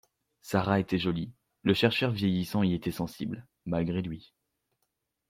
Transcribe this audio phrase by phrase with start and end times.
[0.41, 1.31] Sara était jolie,
[1.61, 4.33] le chercheur vieillissant y était sensible, malgré lui